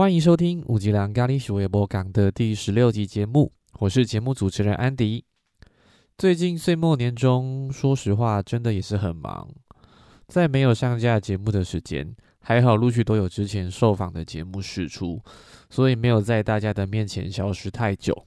[0.00, 5.26] 欢迎收听五吉良咖喱鼠微博港的第十六集节目，我是节目主持人安迪。
[6.16, 9.46] 最近岁末年终，说实话，真的也是很忙。
[10.26, 15.20] 在没有上架节目的时间，还好陆续都有之前受访的节目释出，
[15.68, 18.26] 所以没有在大家的面前消失太久。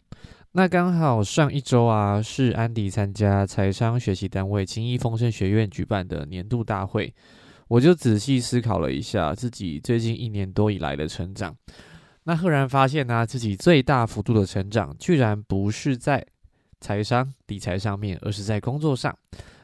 [0.51, 7.11] 那刚好上一周啊，是安迪参加财商学习单位青益丰盛学院举办的年度大会。
[7.73, 11.57] 我就仔细思考了一下自己最近一年多以来的成长，
[12.25, 16.23] 那赫然发现呢，自己最大幅度的成长居然不是在
[16.79, 19.17] 财商理财上面，而是在工作上。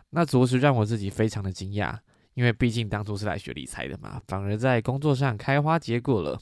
[0.09, 1.95] 那着实让我自己非常的惊讶，
[2.33, 6.41] 因为毕竟当初是来学理财的嘛，反而在工作上开花结果了。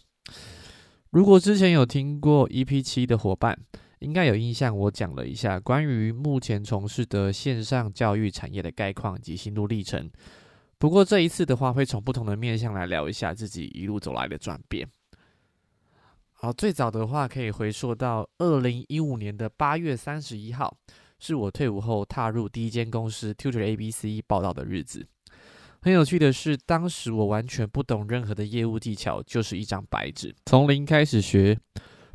[1.10, 3.60] 如果之前有听过 EP 七的伙伴，
[4.00, 10.10] 应该有印象，我讲了一下关于目前从事的线上教育产业的概况及心路历程。
[10.80, 14.88] 不过这一次的话，会从不同的面向来聊一下自己一路走来的转变。
[16.34, 20.78] 好，最早的话可以回溯到二零一五年的八月三十一号，
[21.18, 25.08] 是我退伍后踏入第一间公司 Tutor ABC 报道的日子。
[25.82, 31.60] 很有趣的是，当时我完全不懂任何的业务技巧，就是一张白纸，从零开始学。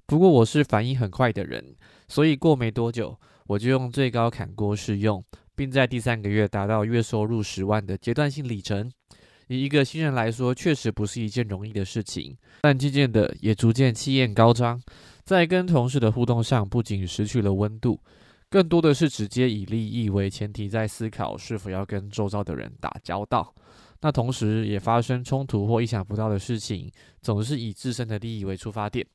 [0.07, 1.75] 不过我是反应很快的人，
[2.07, 5.25] 所以过没多久，我就用最高砍锅试用。
[5.55, 8.91] 并在第三个月达到月收入十万的阶段性里程。
[9.49, 12.37] 以一个新人来说，确实不是一件容易的事情。
[12.63, 14.81] 但渐渐的，也逐渐气焰高涨，
[15.25, 18.01] 在跟同事的互动上，不仅失去了温度，
[18.49, 23.55] 更多的是直接以利益为前提，在思考是否要跟周遭的人打交道。
[24.01, 29.07] 那同时也发生冲突或意想不到的事情，总是以自身的利益为出发点，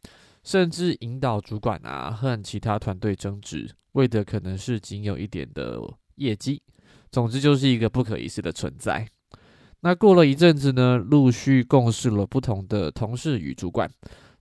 [0.43, 5.81] 甚至引导主管啊和其他团队争执，为的可能是仅有一点的。
[6.17, 6.61] 业绩，
[7.11, 9.07] 总之就是一个不可一世的存在。
[9.81, 13.89] 那过了一阵子呢，陆续共事了不同的同事与主管，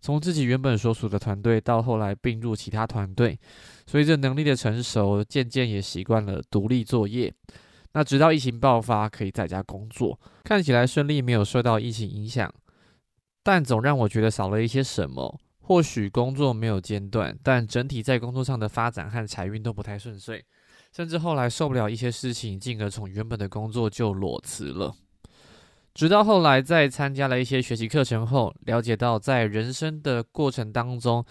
[0.01, 3.39] 从自己原本所属的团队到后来并入其他团队，
[3.87, 7.33] 随着能力的成熟，渐渐也习惯了独立作业。
[7.93, 12.53] 那直到疫情爆发，可以在家工作，看起来顺利，没有受到疫情影响，
[13.43, 15.39] 但总让我觉得少了一些什么。
[15.61, 20.45] 或许工作没有间断，但整体在工作上的发展和财运都不太顺遂。
[20.97, 24.95] 甚至后来受不了一些事情，进而从原本的工作就裸辞了。
[25.93, 31.23] 直到后来在参加了一些学习课程后，了解到在人生的过程当中，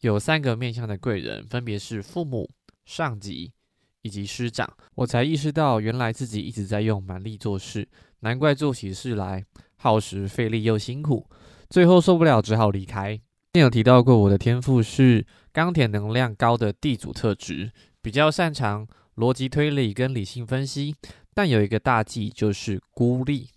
[0.00, 2.50] 有三个面向的贵人，分别是父母、
[2.84, 3.52] 上级
[4.00, 4.68] 以及师长。
[4.96, 7.86] 我才意识到，原来自己一直在用蛮力做事，
[8.18, 9.44] 难怪做起事来
[9.76, 11.30] 耗时费力又辛苦，
[11.70, 13.20] 最后受不了只好离开。
[13.52, 18.84] 前有提到过，我的天赋是钢铁能量高的地主特质，比较擅长。
[19.16, 20.94] 逻辑推理跟理性分析，
[21.34, 23.48] 但有一个大忌就是孤立。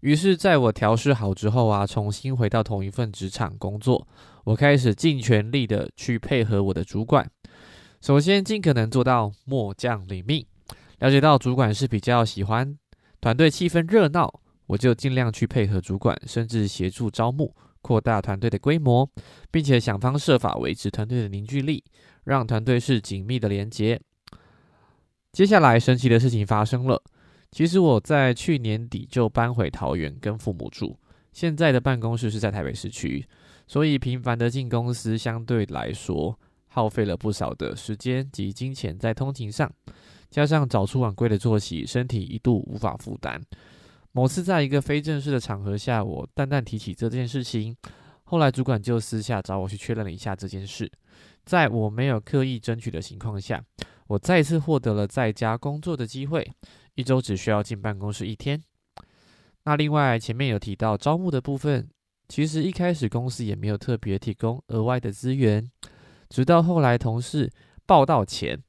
[0.00, 4.08] 于是，在我调试好之后啊，重新回到同一份职场工作，
[4.42, 7.30] 我开始尽全力的去配合我的主管。
[8.00, 10.44] 首先，尽可能做到末将领命。
[10.98, 12.76] 了解到主管是比较喜欢
[13.20, 19.08] 团队气氛热闹，我就尽量去配合主管，甚至协助招募、扩大团队的规模，
[19.52, 21.84] 并且想方设法维持团队的凝聚力，
[22.24, 24.00] 让团队是紧密的连结。
[25.32, 27.02] 接下来，神奇的事情发生了。
[27.50, 30.94] 其实我在去年底就搬回桃园跟父母住，
[31.32, 33.26] 现在的办公室是在台北市区，
[33.66, 36.38] 所以频繁的进公司相对来说
[36.68, 39.72] 耗费了不少的时间及金钱在通勤上，
[40.28, 43.40] 加上早出晚归的作息，身体一度无法负担。
[44.12, 47.74] 某次在一个非正式的场合下，我淡淡提起这件事情，
[48.24, 50.92] 后来主管就私下找我去确认了一下这件事，
[51.46, 53.64] 在我没有刻意争取的情况下。
[54.08, 56.50] 我再次获得了在家工作的机会，
[56.94, 58.62] 一周只需要进办公室一天。
[59.64, 61.88] 那另外前面有提到招募的部分，
[62.28, 65.70] 其实一开始公司也没有特别提供额外的资源，
[66.28, 67.50] 直到后来同事
[67.86, 68.60] 报道前，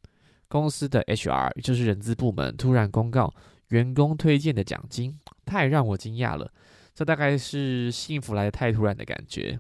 [0.48, 3.34] 公司的 HR 就是人资部门突然公告
[3.70, 6.52] 员工推荐的奖金，太让我惊讶了。
[6.94, 9.60] 这大概是幸福来的太突然的感觉。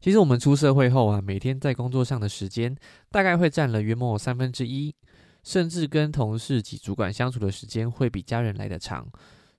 [0.00, 2.76] 其实我们出社会后啊，每天在工作上的时间
[3.10, 4.94] 大概会占了约莫三分之一，
[5.42, 9.06] 甚至跟同事及主管相处的时间会比家人来的长。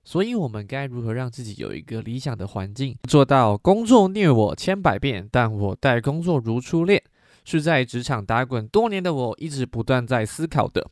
[0.02, 7.02] 所以，我们该如何让自己有一个理想的环境，做到工作虐我千百遍，但我待工作如初恋？
[7.44, 10.90] 是在职场打滚多年的我一直不断在思考的。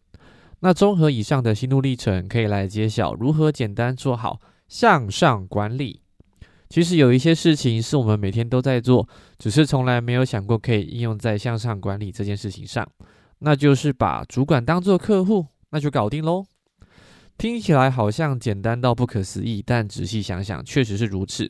[0.60, 6.02] 那综合以上的心路历程，可以来揭晓如何简单做好向上管理。
[6.68, 12.86] 其实有一些事情是我们每天都在做，只是从来没有想过可以应用在向上管理这件事情上。
[13.38, 16.44] 那就是把主管当做客户，那就搞定喽。
[17.38, 21.48] 听起来好像简单到不可思议，但仔细想想，确实是如此。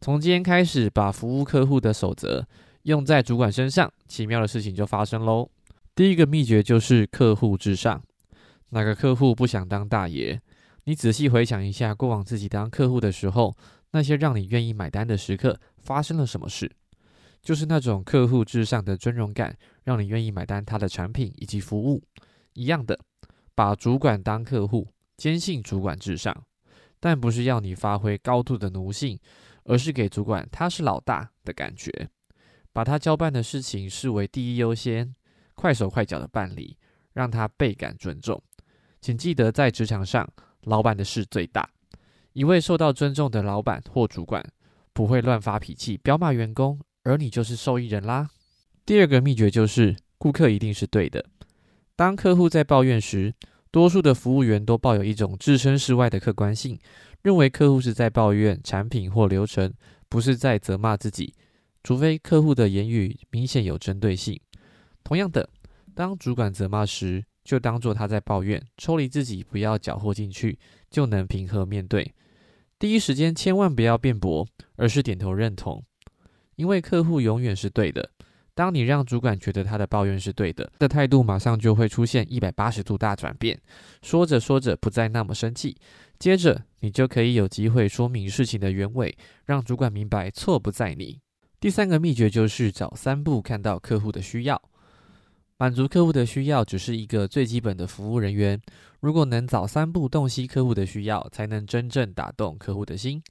[0.00, 2.46] 从今天开始，把服务客户的守则
[2.82, 5.48] 用在主管身上，奇妙的事情就发生喽。
[5.94, 8.02] 第一个秘诀就是客户至上。
[8.68, 10.38] 哪个客户不想当大爷？
[10.84, 13.56] 你仔细回想一下，过往自己当客户的时候，
[13.96, 16.70] 那些让你愿意买单的时刻发生了什么事？
[17.40, 22.02] 就是那种客户至上的尊荣感，让你愿意买单他的产品以及服务。
[22.52, 22.98] 一样的，
[23.54, 26.44] 把主管当客户，坚信主管至上，
[27.00, 29.18] 但不是要你发挥高度的奴性，
[29.64, 31.90] 而是给主管他是老大的感觉，
[32.74, 35.14] 把他交办的事情视为第一优先，
[35.54, 36.76] 快手快脚的办理，
[37.14, 38.42] 让他倍感尊重。
[39.00, 40.30] 请记得，在职场上，
[40.64, 41.66] 老板的事最大。
[42.36, 44.44] 一位受到尊重的老板或主管，
[44.92, 46.78] 不会乱发脾气、彪骂员工。
[47.04, 48.28] 而你就是受益人啦。
[48.84, 51.24] 第二个秘诀就是，顾客一定是对的。
[51.94, 53.32] 当客户在抱怨时，
[53.70, 56.78] 多数的服务员都抱有一种置身事外的客观性，
[57.22, 59.72] 认为客户是在抱怨产品或流程，
[60.10, 61.32] 不是在责骂自己。
[61.82, 64.38] 除非客户的言语明显有针对性。
[65.02, 65.48] 同样的，
[65.94, 70.58] 当主管责骂时，就当做他在抱怨，抽离自己，不要搅和进去，
[70.90, 72.12] 就能平和面对。
[72.78, 74.46] 第一时间千万不要辩驳，
[74.76, 75.82] 而是点头认同。
[76.56, 78.10] 因为客户永远是对的。
[78.54, 83.58] 当你让主管觉得他的抱怨是对的，的态度马上就会出现一百八十度大转变。
[84.02, 85.76] 说着说着不再那么生气，
[86.18, 91.18] 接着你就可以有机会说明事情的原委，让主管明白错不在你。
[91.58, 94.60] 第三个秘诀就是找三步看到客户的需要，
[95.58, 98.60] 满足客户的需要只是一个最基本的服务人员。
[99.00, 103.22] 如果能早三步洞悉客户的需要，才能真正打动客户的心。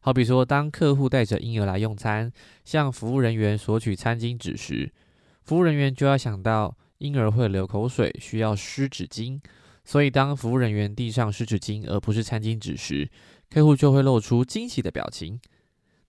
[0.00, 2.32] 好比说，当客户带着婴儿来用餐，
[2.64, 4.92] 向服务人员索取餐巾纸时，
[5.44, 9.40] 服务人员就要想到婴儿会流口水，需要湿纸巾。
[9.84, 13.08] 所以，当服务人员递上湿纸巾而不是餐巾纸时，
[13.48, 15.40] 客户就会露出惊喜的表情。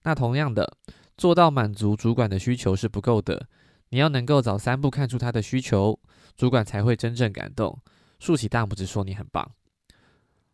[0.03, 0.77] 那同样的，
[1.17, 3.47] 做到满足主管的需求是不够的，
[3.91, 5.99] 你要能够早三步看出他的需求，
[6.35, 7.77] 主管才会真正感动，
[8.19, 9.51] 竖起大拇指说你很棒。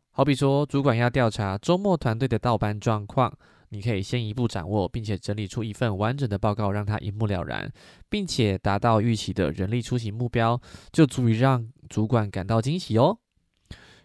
[0.09, 3.31] 好比说，主管要调查周末团队的倒班状况，
[3.69, 7.71] 你可以先一步掌握，并且整理出一份完整的报告，让他一目了然，
[8.09, 10.59] 并且达到预期的人力出行目标，
[10.91, 13.19] 就足以让主管感到惊喜哦。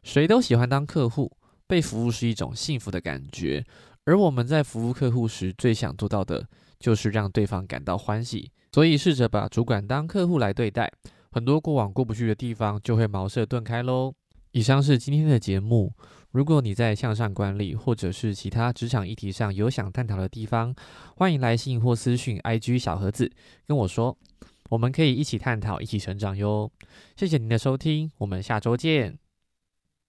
[0.03, 1.35] 谁都喜欢当客户，
[1.67, 3.65] 被服务是一种幸福的感觉，
[4.05, 6.47] 而我们在服务客户时，最想做到的
[6.79, 8.51] 就是让对方感到欢喜。
[8.73, 10.91] 所以，试着把主管当客户来对待，
[11.31, 14.13] 很多过往过不去的地方就会茅塞顿开喽。
[14.53, 15.93] 以上是今天的节目。
[16.33, 20.75] 如果你在向上管理或者是其他职场议题上有想探讨的地方，
[21.15, 23.31] 欢迎来信或私讯 IG 小盒子
[23.67, 24.17] 跟我说，
[24.71, 26.71] 我们可以一起探讨，一起成长哟。
[27.17, 29.22] 谢谢您的收听，我们下周见。